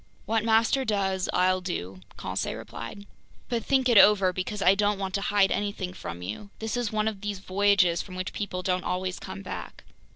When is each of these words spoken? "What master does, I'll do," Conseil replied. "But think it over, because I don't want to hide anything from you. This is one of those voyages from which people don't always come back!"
"What 0.25 0.43
master 0.43 0.83
does, 0.83 1.29
I'll 1.31 1.61
do," 1.61 1.99
Conseil 2.17 2.55
replied. 2.57 3.05
"But 3.49 3.63
think 3.63 3.87
it 3.87 3.99
over, 3.99 4.33
because 4.33 4.59
I 4.63 4.73
don't 4.73 4.97
want 4.97 5.13
to 5.13 5.21
hide 5.21 5.51
anything 5.51 5.93
from 5.93 6.23
you. 6.23 6.49
This 6.57 6.75
is 6.75 6.91
one 6.91 7.07
of 7.07 7.21
those 7.21 7.37
voyages 7.37 8.01
from 8.01 8.15
which 8.15 8.33
people 8.33 8.63
don't 8.63 8.83
always 8.83 9.19
come 9.19 9.43
back!" 9.43 9.83